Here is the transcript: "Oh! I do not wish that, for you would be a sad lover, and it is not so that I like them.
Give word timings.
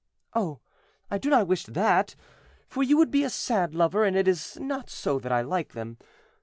"Oh! 0.33 0.61
I 1.11 1.19
do 1.19 1.29
not 1.29 1.45
wish 1.45 1.67
that, 1.67 2.15
for 2.67 2.81
you 2.81 2.97
would 2.97 3.11
be 3.11 3.23
a 3.23 3.29
sad 3.29 3.75
lover, 3.75 4.03
and 4.03 4.17
it 4.17 4.27
is 4.27 4.57
not 4.59 4.89
so 4.89 5.19
that 5.19 5.31
I 5.31 5.41
like 5.41 5.73
them. 5.73 5.99